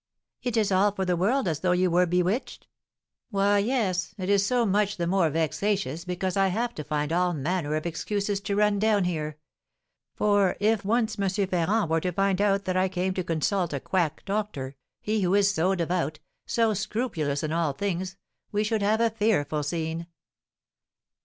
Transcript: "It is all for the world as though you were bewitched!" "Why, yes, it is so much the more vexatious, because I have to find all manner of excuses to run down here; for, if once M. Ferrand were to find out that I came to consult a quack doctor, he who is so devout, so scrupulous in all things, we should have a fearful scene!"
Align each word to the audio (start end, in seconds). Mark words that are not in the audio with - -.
"It 0.41 0.57
is 0.57 0.71
all 0.71 0.91
for 0.91 1.05
the 1.05 1.15
world 1.15 1.47
as 1.47 1.59
though 1.59 1.73
you 1.73 1.91
were 1.91 2.07
bewitched!" 2.07 2.65
"Why, 3.29 3.59
yes, 3.59 4.15
it 4.17 4.31
is 4.31 4.43
so 4.43 4.65
much 4.65 4.97
the 4.97 5.05
more 5.05 5.29
vexatious, 5.29 6.05
because 6.05 6.35
I 6.35 6.47
have 6.47 6.73
to 6.73 6.83
find 6.83 7.13
all 7.13 7.35
manner 7.35 7.75
of 7.75 7.85
excuses 7.85 8.39
to 8.41 8.55
run 8.55 8.79
down 8.79 9.03
here; 9.03 9.37
for, 10.15 10.57
if 10.59 10.83
once 10.83 11.19
M. 11.19 11.29
Ferrand 11.29 11.87
were 11.91 12.01
to 12.01 12.11
find 12.11 12.41
out 12.41 12.65
that 12.65 12.75
I 12.75 12.89
came 12.89 13.13
to 13.13 13.23
consult 13.23 13.73
a 13.73 13.79
quack 13.79 14.25
doctor, 14.25 14.75
he 15.01 15.21
who 15.21 15.35
is 15.35 15.53
so 15.53 15.75
devout, 15.75 16.17
so 16.47 16.73
scrupulous 16.73 17.43
in 17.43 17.51
all 17.51 17.71
things, 17.73 18.17
we 18.51 18.63
should 18.63 18.81
have 18.81 19.01
a 19.01 19.11
fearful 19.11 19.61
scene!" 19.61 20.07